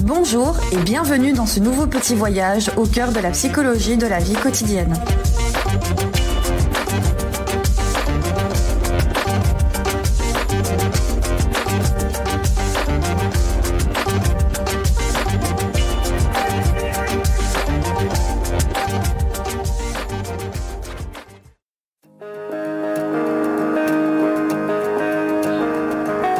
[0.00, 4.18] Bonjour et bienvenue dans ce nouveau petit voyage au cœur de la psychologie de la
[4.18, 4.94] vie quotidienne.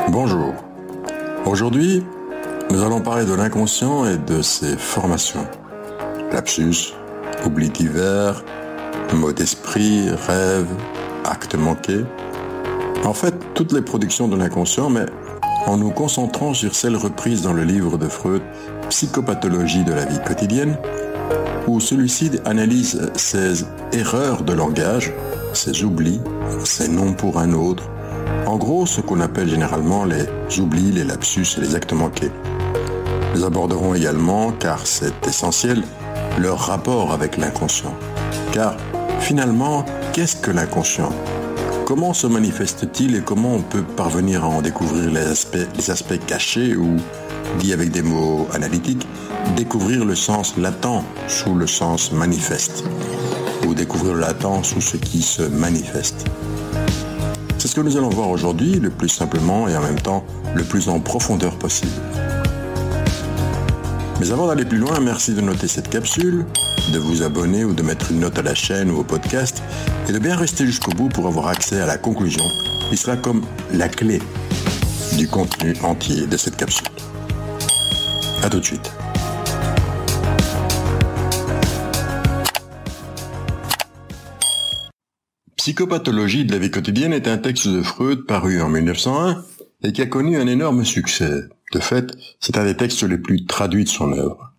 [0.08, 0.52] Bonjour.
[1.46, 2.04] Aujourd'hui,
[2.70, 5.46] nous allons parler de l'inconscient et de ses formations.
[6.32, 6.92] Lapsus,
[7.46, 8.44] oubli divers,
[9.14, 10.66] mot d'esprit, rêve,
[11.24, 12.04] actes manqués.
[13.04, 15.06] En fait, toutes les productions de l'inconscient, mais
[15.66, 18.42] en nous concentrant sur celles reprises dans le livre de Freud,
[18.90, 20.76] Psychopathologie de la vie quotidienne,
[21.68, 25.12] où celui-ci analyse ses erreurs de langage,
[25.52, 26.20] ses oublis,
[26.64, 27.91] ses noms pour un autre,
[28.52, 30.26] en gros ce qu'on appelle généralement les
[30.60, 32.30] oublis, les lapsus et les actes manqués.
[33.34, 35.82] Nous aborderons également, car c'est essentiel,
[36.38, 37.94] leur rapport avec l'inconscient.
[38.52, 38.76] Car
[39.20, 41.08] finalement, qu'est-ce que l'inconscient?
[41.86, 46.20] Comment se manifeste-t-il et comment on peut parvenir à en découvrir les aspects, les aspects
[46.26, 46.96] cachés ou,
[47.58, 49.06] dit avec des mots analytiques,
[49.56, 52.84] découvrir le sens latent sous le sens manifeste
[53.66, 56.26] ou découvrir le latent sous ce qui se manifeste?
[57.62, 60.24] C'est ce que nous allons voir aujourd'hui le plus simplement et en même temps
[60.56, 61.92] le plus en profondeur possible.
[64.18, 66.44] Mais avant d'aller plus loin, merci de noter cette capsule,
[66.92, 69.62] de vous abonner ou de mettre une note à la chaîne ou au podcast
[70.08, 72.42] et de bien rester jusqu'au bout pour avoir accès à la conclusion
[72.90, 74.20] qui sera comme la clé
[75.16, 76.88] du contenu entier de cette capsule.
[78.42, 78.90] A tout de suite.
[85.62, 89.44] Psychopathologie de la vie quotidienne est un texte de Freud paru en 1901
[89.84, 91.44] et qui a connu un énorme succès.
[91.72, 94.54] De fait, c'est un des textes les plus traduits de son œuvre.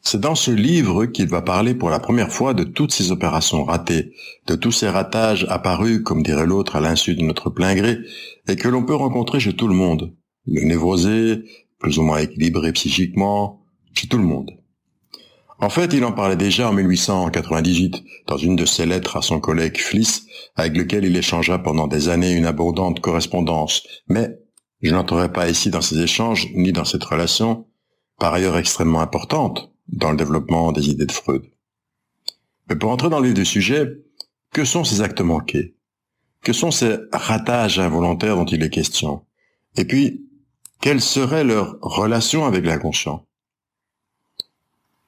[0.00, 3.64] C'est dans ce livre qu'il va parler pour la première fois de toutes ces opérations
[3.64, 4.12] ratées,
[4.46, 7.98] de tous ces ratages apparus, comme dirait l'autre, à l'insu de notre plein gré,
[8.46, 10.14] et que l'on peut rencontrer chez tout le monde.
[10.46, 11.46] Le névrosé,
[11.80, 14.52] plus ou moins équilibré psychiquement, chez tout le monde.
[15.58, 19.40] En fait, il en parlait déjà en 1898 dans une de ses lettres à son
[19.40, 20.26] collègue Fliss,
[20.56, 23.86] avec lequel il échangea pendant des années une abondante correspondance.
[24.08, 24.38] Mais
[24.82, 27.66] je n'entrerai pas ici dans ces échanges, ni dans cette relation,
[28.18, 31.42] par ailleurs extrêmement importante dans le développement des idées de Freud.
[32.68, 33.86] Mais pour entrer dans le vif du sujet,
[34.52, 35.76] que sont ces actes manqués?
[36.42, 39.24] Que sont ces ratages involontaires dont il est question?
[39.76, 40.26] Et puis,
[40.80, 43.26] quelle serait leur relation avec l'inconscient?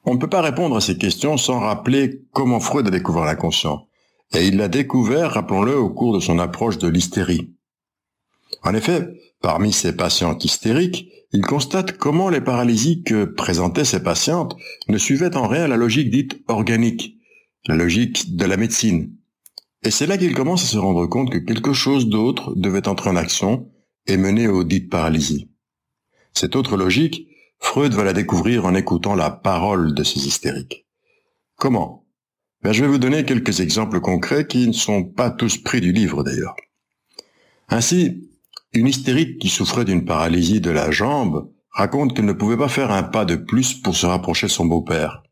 [0.06, 3.86] On ne peut pas répondre à ces questions sans rappeler comment Freud a découvert l'inconscient.
[4.32, 7.52] Et il l'a découvert, rappelons-le, au cours de son approche de l'hystérie.
[8.62, 9.08] En effet,
[9.42, 14.56] Parmi ces patientes hystériques, il constate comment les paralysies que présentaient ces patientes
[14.88, 17.16] ne suivaient en rien la logique dite organique,
[17.66, 19.14] la logique de la médecine.
[19.82, 23.10] Et c'est là qu'il commence à se rendre compte que quelque chose d'autre devait entrer
[23.10, 23.70] en action
[24.06, 25.48] et mener aux dites paralysies.
[26.32, 27.28] Cette autre logique,
[27.58, 30.86] Freud va la découvrir en écoutant la parole de ces hystériques.
[31.56, 32.06] Comment?
[32.62, 35.92] Ben, Je vais vous donner quelques exemples concrets qui ne sont pas tous pris du
[35.92, 36.56] livre d'ailleurs.
[37.68, 38.30] Ainsi,
[38.72, 42.90] une hystérique qui souffrait d'une paralysie de la jambe raconte qu'elle ne pouvait pas faire
[42.90, 45.22] un pas de plus pour se rapprocher de son beau-père.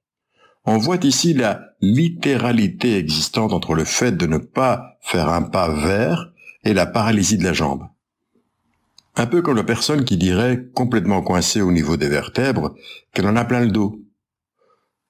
[0.67, 5.69] On voit ici la littéralité existante entre le fait de ne pas faire un pas
[5.69, 6.33] vers
[6.65, 7.87] et la paralysie de la jambe.
[9.17, 12.75] Un peu comme la personne qui dirait, complètement coincée au niveau des vertèbres,
[13.13, 14.01] qu'elle en a plein le dos.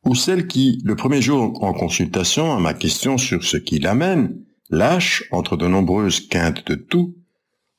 [0.05, 4.45] Ou celle qui, le premier jour en consultation à ma question sur ce qui l'amène,
[4.69, 7.15] lâche, entre de nombreuses quintes de tout,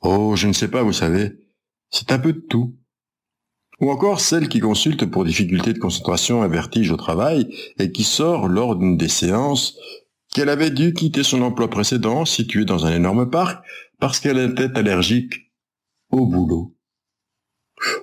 [0.01, 1.31] Oh, je ne sais pas, vous savez,
[1.89, 2.75] c'est un peu de tout.
[3.79, 7.47] Ou encore celle qui consulte pour difficultés de concentration et vertige au travail
[7.79, 9.75] et qui sort lors d'une des séances
[10.33, 13.65] qu'elle avait dû quitter son emploi précédent situé dans un énorme parc
[13.99, 15.44] parce qu'elle était allergique
[16.21, 16.75] boulot.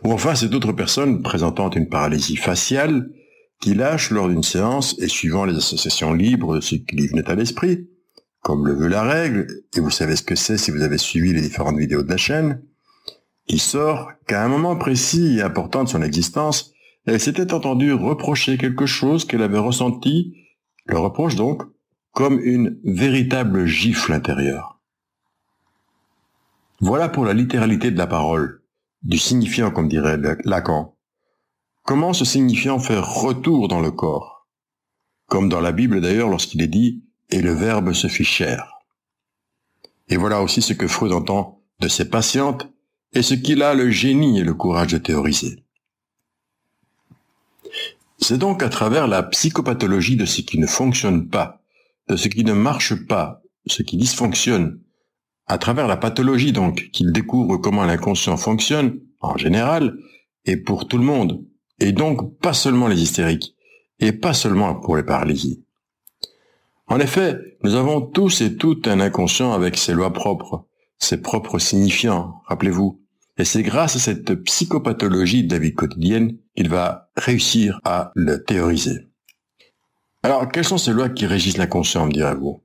[0.04, 3.10] Ou enfin cette autre personne présentant une paralysie faciale
[3.60, 7.30] qui lâche lors d'une séance et suivant les associations libres de ce qui lui venait
[7.30, 7.88] à l'esprit,
[8.40, 11.32] comme le veut la règle, et vous savez ce que c'est si vous avez suivi
[11.32, 12.62] les différentes vidéos de la chaîne,
[13.46, 16.72] il sort qu'à un moment précis et important de son existence,
[17.06, 20.34] elle s'était entendue reprocher quelque chose qu'elle avait ressenti,
[20.86, 21.62] le reproche donc,
[22.12, 24.71] comme une véritable gifle intérieure.
[26.84, 28.64] Voilà pour la littéralité de la parole,
[29.02, 30.96] du signifiant comme dirait Lacan.
[31.84, 34.48] Comment ce signifiant fait retour dans le corps?
[35.28, 38.80] Comme dans la Bible d'ailleurs lorsqu'il est dit «et le Verbe se fit chair».
[40.08, 42.68] Et voilà aussi ce que Freud entend de ses patientes
[43.12, 45.62] et ce qu'il a le génie et le courage de théoriser.
[48.18, 51.62] C'est donc à travers la psychopathologie de ce qui ne fonctionne pas,
[52.08, 54.80] de ce qui ne marche pas, ce qui dysfonctionne,
[55.46, 59.96] à travers la pathologie donc, qu'il découvre comment l'inconscient fonctionne, en général,
[60.44, 61.44] et pour tout le monde,
[61.78, 63.54] et donc pas seulement les hystériques,
[63.98, 65.64] et pas seulement pour les paralysies.
[66.86, 70.66] En effet, nous avons tous et toutes un inconscient avec ses lois propres,
[70.98, 73.00] ses propres signifiants, rappelez-vous,
[73.38, 78.44] et c'est grâce à cette psychopathologie de la vie quotidienne qu'il va réussir à le
[78.44, 79.08] théoriser.
[80.22, 82.62] Alors, quelles sont ces lois qui régissent l'inconscient, me direz-vous?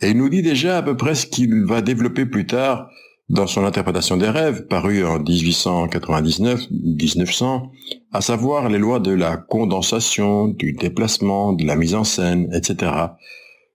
[0.00, 2.90] Et il nous dit déjà à peu près ce qu'il va développer plus tard
[3.28, 7.70] dans son interprétation des rêves, paru en 1899-1900,
[8.12, 12.92] à savoir les lois de la condensation, du déplacement, de la mise en scène, etc.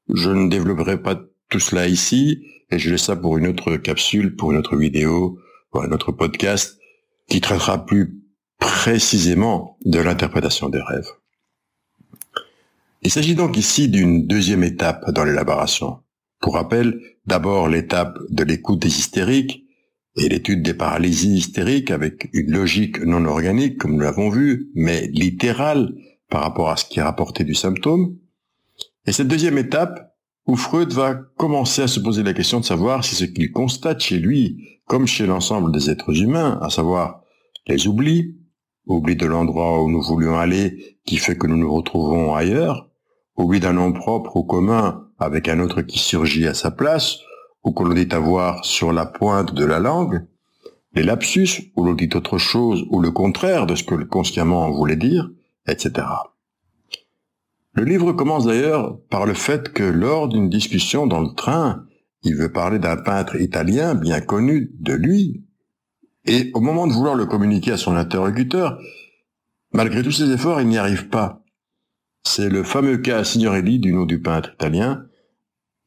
[0.10, 4.36] Je ne développerai pas tout cela ici, et je laisse ça pour une autre capsule,
[4.36, 5.38] pour une autre vidéo,
[5.82, 6.80] notre podcast
[7.28, 8.22] qui traitera plus
[8.60, 11.08] précisément de l'interprétation des rêves.
[13.02, 16.00] Il s'agit donc ici d'une deuxième étape dans l'élaboration.
[16.44, 19.64] Pour rappel, d'abord l'étape de l'écoute des hystériques
[20.18, 25.08] et l'étude des paralysies hystériques avec une logique non organique, comme nous l'avons vu, mais
[25.08, 25.94] littérale
[26.30, 28.18] par rapport à ce qui est rapporté du symptôme.
[29.06, 30.14] Et cette deuxième étape,
[30.46, 34.02] où Freud va commencer à se poser la question de savoir si ce qu'il constate
[34.02, 37.22] chez lui, comme chez l'ensemble des êtres humains, à savoir
[37.68, 38.36] les oublis,
[38.86, 42.90] oubli de l'endroit où nous voulions aller qui fait que nous nous retrouvons ailleurs,
[43.38, 47.20] oubli d'un nom propre ou commun avec un autre qui surgit à sa place,
[47.64, 50.26] ou que l'on dit avoir sur la pointe de la langue,
[50.94, 54.96] les lapsus, où l'on dit autre chose ou le contraire de ce que consciemment voulait
[54.96, 55.30] dire,
[55.68, 56.06] etc.
[57.74, 61.86] Le livre commence d'ailleurs par le fait que lors d'une discussion dans le train,
[62.22, 65.44] il veut parler d'un peintre italien bien connu de lui,
[66.26, 68.78] et au moment de vouloir le communiquer à son interlocuteur,
[69.74, 71.42] malgré tous ses efforts, il n'y arrive pas.
[72.24, 75.06] C'est le fameux cas Signorelli du nom du peintre italien,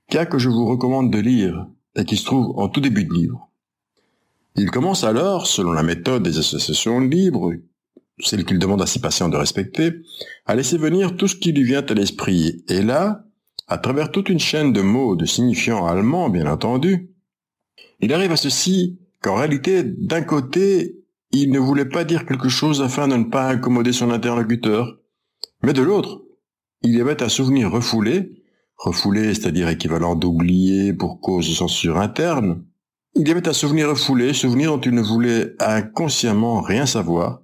[0.09, 1.67] cas que je vous recommande de lire
[1.97, 3.51] et qui se trouve en tout début de livre.
[4.57, 7.53] Il commence alors, selon la méthode des associations libres,
[8.21, 9.93] celle qu'il demande à ses patients de respecter,
[10.47, 12.65] à laisser venir tout ce qui lui vient à l'esprit.
[12.69, 13.25] Et là,
[13.69, 17.11] à travers toute une chaîne de mots, de signifiants allemands, bien entendu,
[18.01, 22.81] il arrive à ceci qu'en réalité, d'un côté, il ne voulait pas dire quelque chose
[22.81, 24.99] afin de ne pas incommoder son interlocuteur,
[25.63, 26.23] mais de l'autre,
[26.83, 28.45] il y avait un souvenir refoulé,
[28.77, 32.65] refoulé, c'est-à-dire équivalent d'oublier pour cause de censure interne,
[33.15, 37.41] il y avait un souvenir refoulé, souvenir dont il ne voulait inconsciemment rien savoir,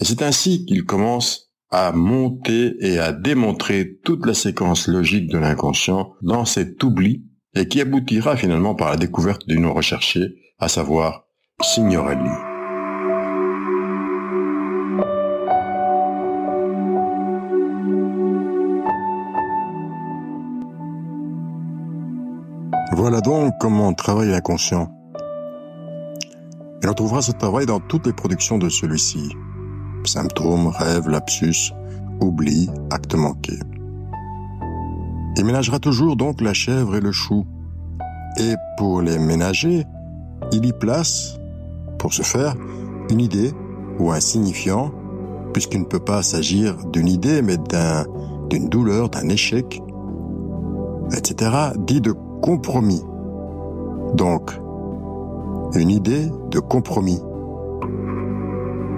[0.00, 5.38] et c'est ainsi qu'il commence à monter et à démontrer toute la séquence logique de
[5.38, 10.68] l'inconscient dans cet oubli et qui aboutira finalement par la découverte du nom recherché, à
[10.68, 11.26] savoir
[11.60, 12.57] Signorelli.
[23.08, 24.92] Voilà donc comment travaille l'inconscient.
[26.82, 29.30] Et on trouvera ce travail dans toutes les productions de celui-ci
[30.04, 31.72] symptômes, rêves, lapsus,
[32.20, 33.54] oubli, acte manqué.
[35.38, 37.46] Il ménagera toujours donc la chèvre et le chou.
[38.36, 39.86] Et pour les ménager,
[40.52, 41.38] il y place,
[41.98, 42.56] pour ce faire,
[43.08, 43.52] une idée
[43.98, 44.92] ou un signifiant,
[45.54, 48.04] puisqu'il ne peut pas s'agir d'une idée, mais d'un,
[48.50, 49.80] d'une douleur, d'un échec,
[51.16, 53.02] etc., dit de compromis.
[54.14, 54.52] Donc,
[55.74, 57.20] une idée de compromis.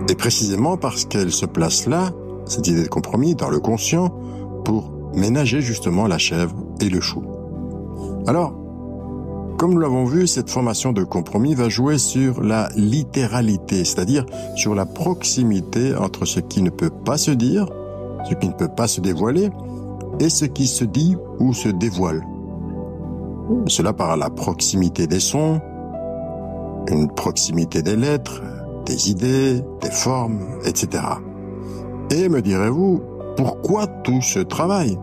[0.09, 2.11] Et précisément parce qu'elle se place là,
[2.47, 4.11] cette idée de compromis, dans le conscient,
[4.65, 7.23] pour ménager justement la chèvre et le chou.
[8.27, 8.55] Alors,
[9.59, 14.25] comme nous l'avons vu, cette formation de compromis va jouer sur la littéralité, c'est-à-dire
[14.57, 17.69] sur la proximité entre ce qui ne peut pas se dire,
[18.29, 19.51] ce qui ne peut pas se dévoiler,
[20.19, 22.25] et ce qui se dit ou se dévoile.
[23.67, 25.61] Cela par la proximité des sons,
[26.89, 28.43] une proximité des lettres,
[28.87, 31.03] des idées, des formes, etc.
[32.11, 33.03] Et me direz-vous,
[33.37, 34.99] pourquoi tout ce travail?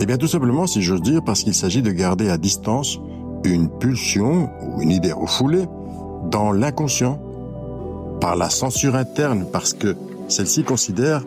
[0.00, 3.00] Eh bien tout simplement, si j'ose dire, parce qu'il s'agit de garder à distance
[3.44, 5.64] une pulsion ou une idée refoulée
[6.30, 7.18] dans l'inconscient,
[8.20, 9.96] par la censure interne, parce que
[10.28, 11.22] celle-ci considère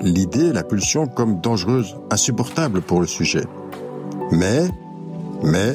[0.00, 3.44] l'idée, la pulsion comme dangereuse, insupportable pour le sujet.
[4.30, 4.68] Mais,
[5.46, 5.74] mais,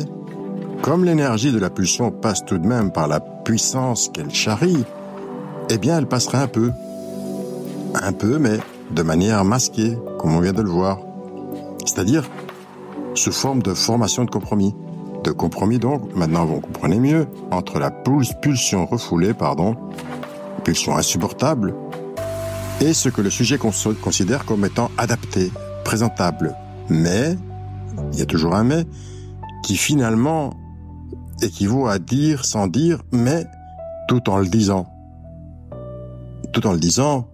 [0.81, 4.83] comme l'énergie de la pulsion passe tout de même par la puissance qu'elle charrie,
[5.69, 6.71] eh bien elle passera un peu.
[7.95, 8.57] Un peu, mais
[8.91, 10.99] de manière masquée, comme on vient de le voir.
[11.85, 12.29] C'est-à-dire
[13.15, 14.75] sous forme de formation de compromis.
[15.23, 19.75] De compromis donc, maintenant vous comprenez mieux, entre la pulsion refoulée, pardon,
[20.63, 21.75] pulsion insupportable,
[22.81, 25.51] et ce que le sujet considère comme étant adapté,
[25.85, 26.55] présentable.
[26.89, 27.37] Mais,
[28.11, 28.85] il y a toujours un mais,
[29.63, 30.53] qui finalement
[31.41, 33.45] équivaut à dire sans dire, mais
[34.07, 34.87] tout en le disant.
[36.53, 37.29] Tout en le disant,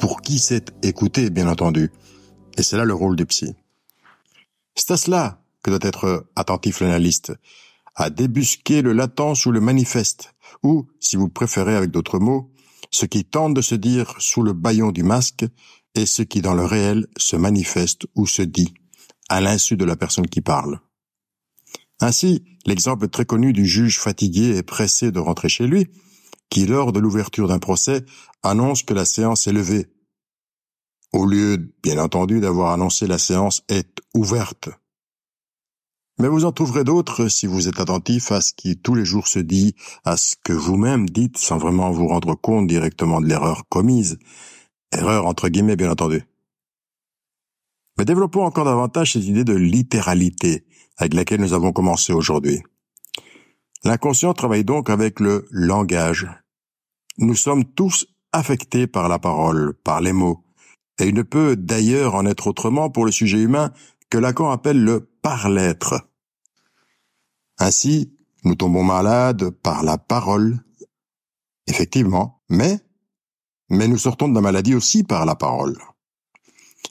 [0.00, 1.90] pour qui c'est écouté, bien entendu.
[2.56, 3.54] Et c'est là le rôle du psy.
[4.74, 7.32] C'est à cela que doit être attentif l'analyste,
[7.96, 12.50] à débusquer le latent sous le manifeste, ou, si vous préférez avec d'autres mots,
[12.90, 15.46] ce qui tente de se dire sous le baillon du masque
[15.94, 18.74] et ce qui dans le réel se manifeste ou se dit,
[19.28, 20.80] à l'insu de la personne qui parle.
[22.00, 25.88] Ainsi, l'exemple très connu du juge fatigué et pressé de rentrer chez lui,
[26.50, 28.04] qui lors de l'ouverture d'un procès
[28.42, 29.88] annonce que la séance est levée,
[31.14, 34.68] au lieu, bien entendu, d'avoir annoncé la séance est ouverte.
[36.18, 39.28] Mais vous en trouverez d'autres si vous êtes attentif à ce qui tous les jours
[39.28, 43.62] se dit, à ce que vous-même dites sans vraiment vous rendre compte directement de l'erreur
[43.68, 44.18] commise.
[44.90, 46.24] Erreur entre guillemets, bien entendu.
[47.98, 50.66] Mais développons encore davantage cette idée de littéralité
[50.98, 52.62] avec laquelle nous avons commencé aujourd'hui.
[53.84, 56.28] L'inconscient travaille donc avec le langage.
[57.18, 60.44] Nous sommes tous affectés par la parole, par les mots,
[60.98, 63.72] et il ne peut d'ailleurs en être autrement pour le sujet humain
[64.10, 66.08] que Lacan appelle le par-l'être.
[67.58, 70.58] Ainsi, nous tombons malades par la parole.
[71.66, 72.80] Effectivement, mais,
[73.70, 75.76] mais nous sortons de la maladie aussi par la parole.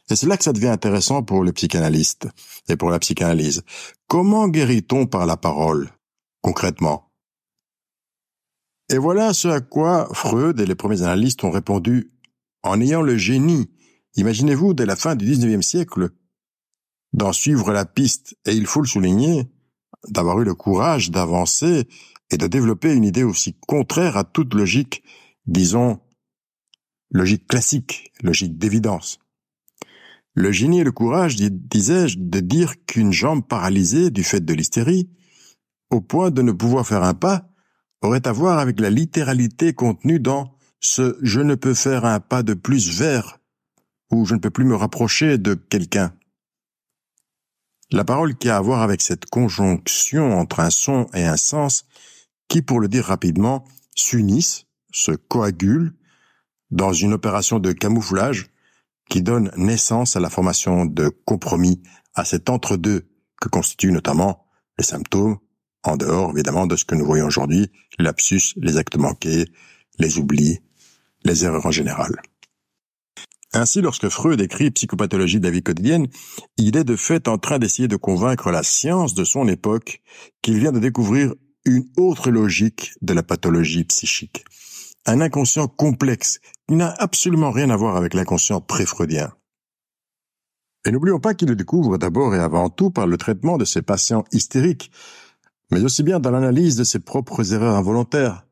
[0.10, 2.28] Et c'est là que ça devient intéressant pour les psychanalystes
[2.68, 3.64] et pour la psychanalyse.
[4.08, 5.90] Comment guérit-on par la parole,
[6.42, 7.10] concrètement?
[8.90, 12.12] Et voilà ce à quoi Freud et les premiers analystes ont répondu
[12.64, 13.70] en ayant le génie
[14.16, 16.10] Imaginez-vous, dès la fin du XIXe siècle,
[17.14, 19.52] d'en suivre la piste, et il faut le souligner,
[20.08, 21.88] d'avoir eu le courage d'avancer
[22.30, 25.04] et de développer une idée aussi contraire à toute logique,
[25.46, 26.00] disons,
[27.12, 29.20] logique classique, logique d'évidence.
[30.36, 35.10] Le génie et le courage, disais-je, de dire qu'une jambe paralysée du fait de l'hystérie,
[35.92, 37.50] au point de ne pouvoir faire un pas,
[38.02, 42.44] aurait à voir avec la littéralité contenue dans ce je ne peux faire un pas
[42.44, 43.40] de plus vers
[44.12, 46.14] où je ne peux plus me rapprocher de quelqu'un.
[47.92, 51.86] La parole qui a à voir avec cette conjonction entre un son et un sens
[52.48, 55.94] qui, pour le dire rapidement, s'unissent, se coagulent
[56.72, 58.50] dans une opération de camouflage
[59.14, 61.84] qui donne naissance à la formation de compromis
[62.16, 63.08] à cet entre-deux
[63.40, 64.48] que constituent notamment
[64.80, 65.38] les symptômes,
[65.84, 67.68] en dehors évidemment de ce que nous voyons aujourd'hui,
[68.00, 69.46] lapsus, les actes manqués,
[70.00, 70.62] les oublis,
[71.24, 72.24] les erreurs en général.
[73.54, 76.08] Ainsi, lorsque Freud écrit Psychopathologie de la vie quotidienne,
[76.58, 80.02] il est de fait en train d'essayer de convaincre la science de son époque
[80.42, 84.44] qu'il vient de découvrir une autre logique de la pathologie psychique.
[85.06, 86.40] Un inconscient complexe
[86.70, 89.34] n'a absolument rien à voir avec l'inconscient pré-freudien.
[90.86, 93.82] Et n'oublions pas qu'il le découvre d'abord et avant tout par le traitement de ses
[93.82, 94.92] patients hystériques,
[95.72, 98.46] mais aussi bien dans l'analyse de ses propres erreurs involontaires,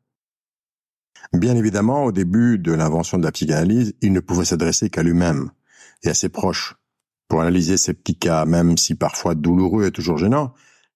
[1.33, 5.51] Bien évidemment, au début de l'invention de la psychanalyse, il ne pouvait s'adresser qu'à lui-même
[6.03, 6.75] et à ses proches
[7.29, 10.53] pour analyser ces petits cas, même si parfois douloureux et toujours gênants,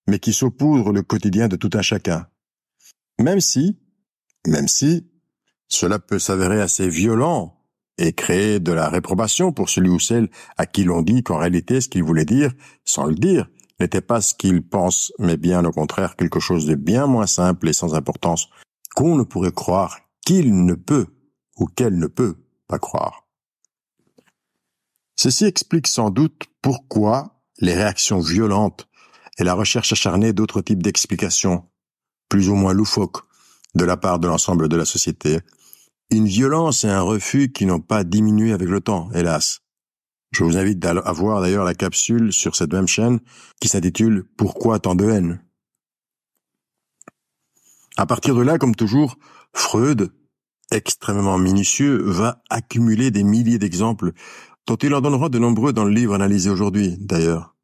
[0.08, 2.28] mais qui saupoudrent le quotidien de tout un chacun.
[3.18, 3.80] Même si,
[4.46, 5.08] même si,
[5.68, 7.56] cela peut s'avérer assez violent
[7.98, 11.82] et créer de la réprobation pour celui ou celle à qui l'on dit qu'en réalité
[11.82, 12.52] ce qu'il voulait dire,
[12.84, 16.76] sans le dire, n'était pas ce qu'il pense, mais bien au contraire quelque chose de
[16.76, 18.50] bien moins simple et sans importance
[18.96, 21.08] qu'on ne pourrait croire qu'il ne peut
[21.58, 22.36] ou qu'elle ne peut
[22.68, 23.28] pas croire.
[25.16, 28.88] Ceci explique sans doute pourquoi les réactions violentes
[29.38, 31.66] et la recherche acharnée d'autres types d'explications,
[32.30, 33.24] plus ou moins loufoques,
[33.76, 35.40] de la part de l'ensemble de la société,
[36.10, 39.62] une violence et un refus qui n'ont pas diminué avec le temps, hélas.
[40.32, 43.20] Je vous invite à voir d'ailleurs la capsule sur cette même chaîne
[43.62, 45.42] qui s'intitule Pourquoi tant de haine?
[47.98, 49.18] À partir de là, comme toujours,
[49.54, 50.12] Freud,
[50.72, 54.12] extrêmement minutieux, va accumuler des milliers d'exemples
[54.68, 57.56] dont il en donnera de nombreux dans le livre analysé aujourd'hui, d'ailleurs.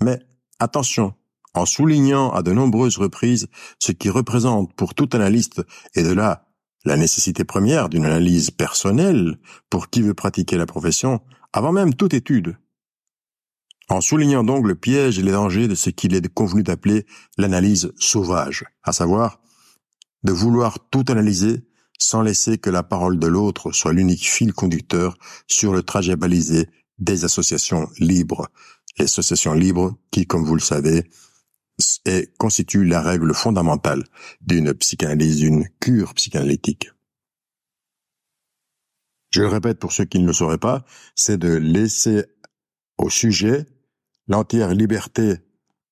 [0.00, 0.18] Mais
[0.58, 1.14] attention,
[1.56, 3.48] en soulignant à de nombreuses reprises
[3.78, 5.62] ce qui représente pour tout analyste,
[5.94, 6.46] et de là
[6.84, 9.38] la nécessité première d'une analyse personnelle
[9.70, 11.20] pour qui veut pratiquer la profession,
[11.52, 12.56] avant même toute étude.
[13.88, 17.06] En soulignant donc le piège et les dangers de ce qu'il est convenu d'appeler
[17.38, 19.40] l'analyse sauvage, à savoir
[20.22, 21.66] de vouloir tout analyser
[21.98, 25.16] sans laisser que la parole de l'autre soit l'unique fil conducteur
[25.48, 28.48] sur le trajet balisé des associations libres.
[28.98, 31.08] Les associations libres qui, comme vous le savez,
[32.04, 34.04] et constituent la règle fondamentale
[34.40, 36.90] d'une psychanalyse, d'une cure psychanalytique.
[39.30, 42.24] Je le répète pour ceux qui ne le sauraient pas, c'est de laisser
[42.96, 43.66] au sujet
[44.28, 45.36] l'entière liberté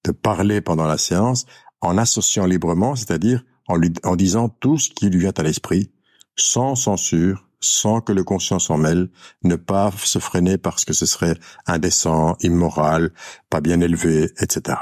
[0.04, 1.44] de parler pendant la séance
[1.80, 5.92] en associant librement, c'est-à-dire en, lui, en disant tout ce qui lui vient à l'esprit,
[6.36, 9.10] sans censure, sans que le conscient s'en mêle,
[9.42, 11.36] ne pas se freiner parce que ce serait
[11.66, 13.12] indécent, immoral,
[13.50, 14.76] pas bien élevé, etc.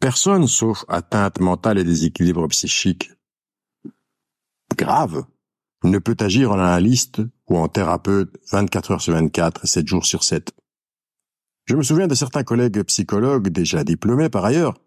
[0.00, 3.10] Personne, sauf atteinte mentale et déséquilibre psychique
[4.74, 5.24] grave,
[5.84, 10.24] ne peut agir en analyste ou en thérapeute 24 heures sur 24, 7 jours sur
[10.24, 10.52] 7.
[11.66, 14.80] Je me souviens de certains collègues psychologues déjà diplômés par ailleurs,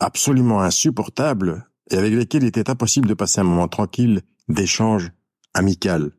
[0.00, 5.12] absolument insupportables et avec lesquels il était impossible de passer un moment tranquille d'échange
[5.54, 6.10] amical.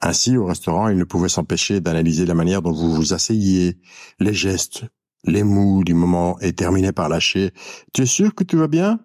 [0.00, 3.78] Ainsi, au restaurant, il ne pouvait s'empêcher d'analyser la manière dont vous vous asseyez,
[4.18, 4.84] les gestes,
[5.26, 7.52] les mous du moment et terminer par lâcher.
[7.92, 9.00] Tu es sûr que tu vas bien?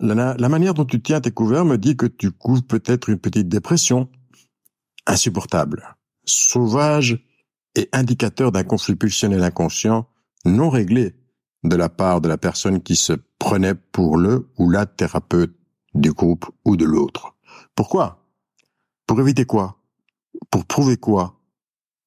[0.00, 3.18] La, la manière dont tu tiens tes couverts me dit que tu couvres peut-être une
[3.18, 4.08] petite dépression.
[5.06, 5.96] Insupportable.
[6.24, 7.24] Sauvage
[7.74, 10.08] et indicateur d'un conflit pulsionnel inconscient
[10.44, 11.14] non réglé
[11.64, 15.56] de la part de la personne qui se prenait pour le ou la thérapeute
[15.94, 17.34] du groupe ou de l'autre.
[17.74, 18.24] Pourquoi?
[19.06, 19.82] Pour éviter quoi?
[20.50, 21.40] Pour prouver quoi?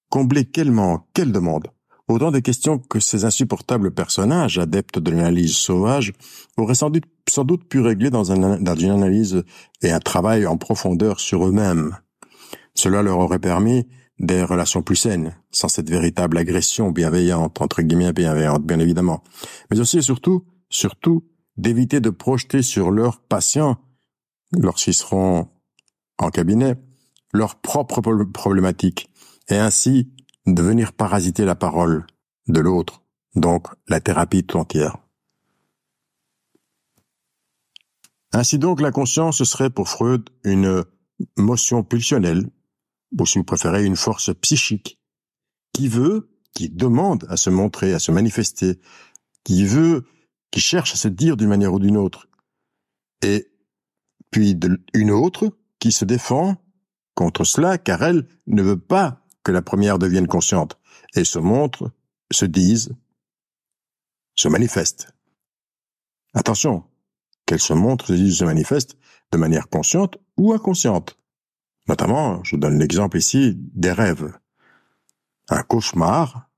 [0.09, 1.05] Combler quel manque?
[1.13, 1.67] Quelle demande?
[2.11, 6.11] Autant de questions que ces insupportables personnages, adeptes de l'analyse sauvage,
[6.57, 9.45] auraient sans doute, pu régler dans, dans une analyse
[9.81, 11.95] et un travail en profondeur sur eux-mêmes.
[12.75, 13.87] Cela leur aurait permis
[14.19, 19.23] des relations plus saines, sans cette véritable agression bienveillante, entre guillemets bienveillante, bien évidemment.
[19.69, 21.23] Mais aussi et surtout, surtout,
[21.55, 23.77] d'éviter de projeter sur leurs patients,
[24.51, 25.47] lorsqu'ils seront
[26.17, 26.75] en cabinet,
[27.31, 29.09] leurs propres problématiques,
[29.47, 30.11] et ainsi
[30.45, 32.05] de venir parasiter la parole
[32.47, 33.03] de l'autre,
[33.35, 34.97] donc la thérapie tout entière.
[38.33, 40.85] Ainsi donc, la conscience serait pour Freud une
[41.37, 42.49] motion pulsionnelle
[43.17, 44.99] ou si vous préférez, une force psychique,
[45.73, 48.79] qui veut, qui demande à se montrer, à se manifester,
[49.43, 50.05] qui veut,
[50.51, 52.27] qui cherche à se dire d'une manière ou d'une autre,
[53.21, 53.51] et
[54.31, 54.57] puis
[54.93, 56.57] une autre qui se défend
[57.15, 60.79] contre cela, car elle ne veut pas que la première devienne consciente,
[61.15, 61.91] et se montre,
[62.31, 62.95] se dise,
[64.35, 65.13] se manifeste.
[66.33, 66.83] Attention,
[67.45, 68.97] qu'elle se montre, se dise, se manifeste
[69.31, 71.17] de manière consciente ou inconsciente.
[71.87, 74.31] Notamment, je donne l'exemple ici des rêves.
[75.49, 76.49] Un cauchemar,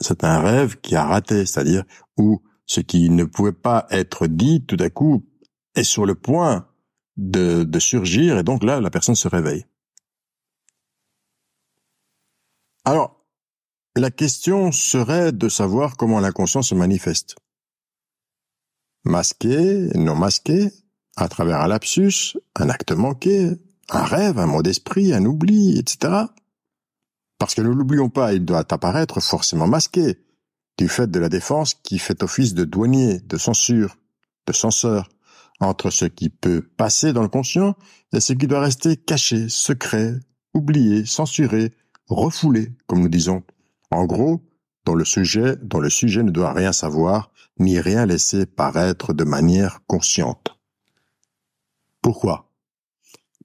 [0.00, 1.84] c'est un rêve qui a raté, c'est-à-dire
[2.16, 5.24] où ce qui ne pouvait pas être dit tout à coup
[5.74, 6.68] est sur le point
[7.16, 9.66] de, de surgir et donc là, la personne se réveille.
[12.84, 13.24] Alors,
[13.96, 17.36] la question serait de savoir comment l'inconscient se manifeste.
[19.04, 20.70] Masqué, non masqué,
[21.16, 23.52] à travers un lapsus, un acte manqué,
[23.90, 26.24] un rêve, un mot d'esprit, un oubli, etc.
[27.38, 30.18] Parce que ne l'oublions pas, il doit apparaître forcément masqué,
[30.76, 33.96] du fait de la défense qui fait office de douanier, de censure,
[34.46, 35.08] de censeur,
[35.60, 37.76] entre ce qui peut passer dans le conscient
[38.12, 40.14] et ce qui doit rester caché, secret,
[40.52, 41.72] oublié, censuré,
[42.08, 43.42] refoulé, comme nous disons.
[43.90, 44.42] En gros,
[44.84, 49.24] dont le sujet, dont le sujet ne doit rien savoir, ni rien laisser paraître de
[49.24, 50.58] manière consciente.
[52.02, 52.50] Pourquoi?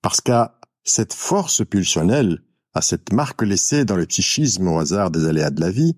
[0.01, 2.43] Parce qu'à cette force pulsionnelle,
[2.73, 5.95] à cette marque laissée dans le psychisme au hasard des aléas de la vie,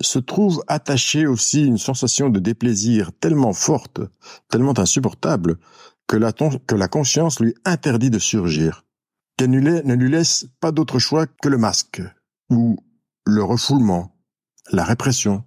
[0.00, 4.00] se trouve attachée aussi une sensation de déplaisir tellement forte,
[4.48, 5.58] tellement insupportable,
[6.06, 8.84] que la, que la conscience lui interdit de surgir,
[9.46, 12.02] ne lui laisse pas d'autre choix que le masque,
[12.50, 12.76] ou
[13.26, 14.16] le refoulement,
[14.72, 15.44] la répression.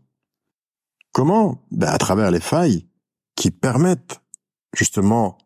[1.11, 1.63] Comment?
[1.71, 2.87] Ben À travers les failles
[3.35, 4.21] qui permettent
[4.73, 5.37] justement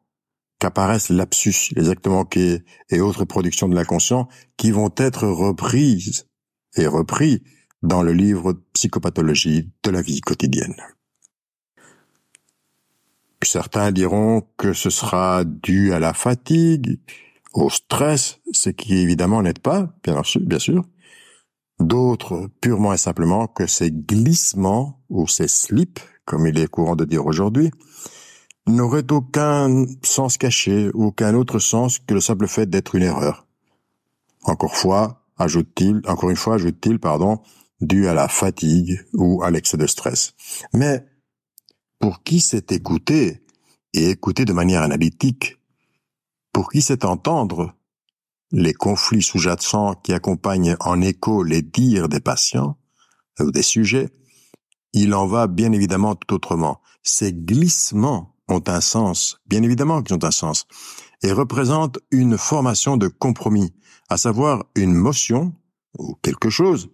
[0.60, 4.28] qu'apparaissent lapsus, les actes manqués et autres productions de l'inconscient
[4.58, 6.28] qui vont être reprises
[6.76, 7.44] et repris
[7.84, 10.76] dans le livre Psychopathologie de la vie quotidienne.
[13.44, 17.00] Certains diront que ce sera dû à la fatigue,
[17.56, 20.84] au stress, ce qui évidemment n'est pas, bien sûr, bien sûr.
[21.80, 27.06] D'autres purement et simplement que ces glissements ou ces slips, comme il est courant de
[27.06, 27.72] dire aujourd'hui,
[28.68, 33.48] n'aurait aucun sens caché, aucun autre sens que le simple fait d'être une erreur.
[34.44, 37.40] Encore fois, ajoute-t-il, encore une fois, ajoute-t-il, pardon,
[37.80, 40.34] dû à la fatigue ou à l'excès de stress.
[40.74, 41.06] Mais
[42.00, 43.44] pour qui s'est écouté
[43.94, 45.55] et écouté de manière analytique
[46.56, 47.76] pour qui sait entendre
[48.54, 52.78] les conflits sous-jacents qui accompagnent en écho les dires des patients
[53.42, 54.10] ou des sujets,
[54.94, 56.80] il en va bien évidemment tout autrement.
[57.04, 60.66] Ces glissements ont un sens, bien évidemment qu'ils ont un sens,
[61.22, 63.74] et représentent une formation de compromis,
[64.08, 65.54] à savoir une motion
[66.00, 66.88] ou quelque chose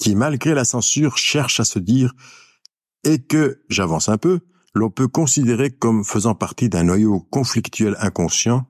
[0.00, 2.12] qui, malgré la censure, cherche à se dire
[3.04, 4.40] et que, j'avance un peu,
[4.74, 8.66] l'on peut considérer comme faisant partie d'un noyau conflictuel inconscient,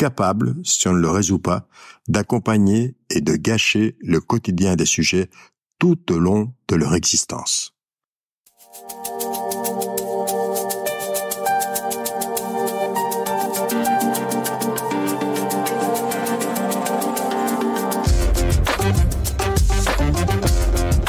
[0.00, 1.68] capable, si on ne le résout pas,
[2.08, 5.28] d'accompagner et de gâcher le quotidien des sujets
[5.78, 7.74] tout au long de leur existence.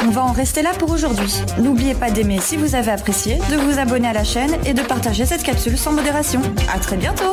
[0.04, 1.34] On va en rester là pour aujourd'hui.
[1.60, 4.82] N'oubliez pas d'aimer si vous avez apprécié, de vous abonner à la chaîne et de
[4.82, 6.42] partager cette capsule sans modération.
[6.74, 7.32] À très bientôt!